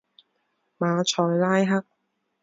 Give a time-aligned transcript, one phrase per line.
[0.79, 1.85] 马赛拉克。